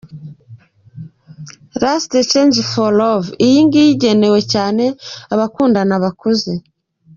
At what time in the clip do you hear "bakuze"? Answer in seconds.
6.03-6.51